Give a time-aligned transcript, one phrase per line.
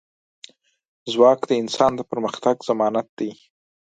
[1.11, 3.31] ځواک د انسان د پرمختګ ضمانت دی.